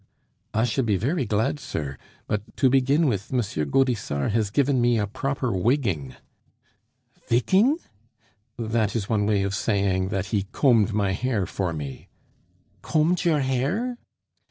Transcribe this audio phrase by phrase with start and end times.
[0.51, 1.95] "I should be very glad, sir;
[2.25, 3.37] but, to begin with, M.
[3.69, 6.15] Gaudissart has given me a proper wigging"
[7.29, 7.77] "Vigging?"
[8.57, 12.09] "That is one way of saying that he combed my hair for me."
[12.81, 13.99] "_Combed your hair?